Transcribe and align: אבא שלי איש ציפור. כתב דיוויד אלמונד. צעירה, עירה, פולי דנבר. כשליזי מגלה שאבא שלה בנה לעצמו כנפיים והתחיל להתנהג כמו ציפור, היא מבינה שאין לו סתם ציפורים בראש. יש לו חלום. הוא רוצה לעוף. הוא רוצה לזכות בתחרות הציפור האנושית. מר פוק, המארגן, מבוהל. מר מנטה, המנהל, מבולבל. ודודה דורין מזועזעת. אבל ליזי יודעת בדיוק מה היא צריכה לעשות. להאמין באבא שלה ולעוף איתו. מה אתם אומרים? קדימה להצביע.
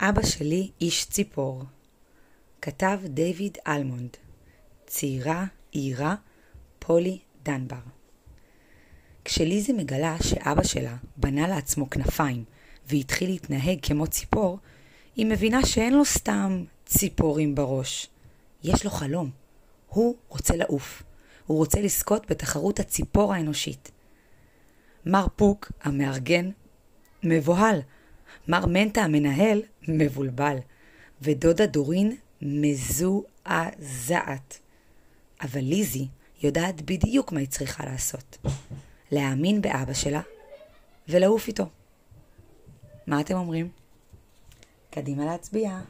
אבא 0.00 0.22
שלי 0.22 0.70
איש 0.80 1.04
ציפור. 1.04 1.62
כתב 2.62 3.00
דיוויד 3.04 3.58
אלמונד. 3.66 4.16
צעירה, 4.86 5.44
עירה, 5.70 6.14
פולי 6.78 7.18
דנבר. 7.42 7.76
כשליזי 9.24 9.72
מגלה 9.72 10.16
שאבא 10.22 10.62
שלה 10.62 10.96
בנה 11.16 11.48
לעצמו 11.48 11.90
כנפיים 11.90 12.44
והתחיל 12.86 13.30
להתנהג 13.30 13.78
כמו 13.82 14.06
ציפור, 14.06 14.58
היא 15.16 15.26
מבינה 15.26 15.66
שאין 15.66 15.94
לו 15.94 16.04
סתם 16.04 16.64
ציפורים 16.86 17.54
בראש. 17.54 18.08
יש 18.64 18.84
לו 18.84 18.90
חלום. 18.90 19.30
הוא 19.88 20.16
רוצה 20.28 20.56
לעוף. 20.56 21.02
הוא 21.46 21.58
רוצה 21.58 21.80
לזכות 21.80 22.30
בתחרות 22.30 22.80
הציפור 22.80 23.34
האנושית. 23.34 23.90
מר 25.06 25.26
פוק, 25.36 25.72
המארגן, 25.82 26.50
מבוהל. 27.22 27.80
מר 28.48 28.66
מנטה, 28.66 29.00
המנהל, 29.02 29.62
מבולבל. 29.88 30.56
ודודה 31.22 31.66
דורין 31.66 32.16
מזועזעת. 32.42 33.88
אבל 35.42 35.60
ליזי 35.60 36.08
יודעת 36.42 36.82
בדיוק 36.82 37.32
מה 37.32 37.40
היא 37.40 37.48
צריכה 37.48 37.84
לעשות. 37.84 38.38
להאמין 39.12 39.60
באבא 39.62 39.92
שלה 39.92 40.20
ולעוף 41.08 41.48
איתו. 41.48 41.66
מה 43.06 43.20
אתם 43.20 43.34
אומרים? 43.34 43.68
קדימה 44.90 45.24
להצביע. 45.24 45.80